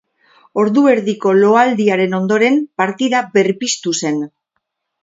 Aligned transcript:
Ordu 0.61 0.85
erdiko 0.93 1.35
loaldiaren 1.41 2.17
ondoren 2.21 2.59
partida 2.83 3.25
berpiztu 3.39 3.97
zen. 4.03 4.23